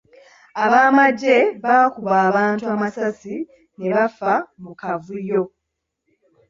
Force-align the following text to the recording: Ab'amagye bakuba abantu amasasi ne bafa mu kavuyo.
Ab'amagye 0.63 1.35
bakuba 1.63 2.13
abantu 2.29 2.63
amasasi 2.73 3.35
ne 3.77 3.87
bafa 3.93 4.33
mu 4.61 4.71
kavuyo. 4.79 5.43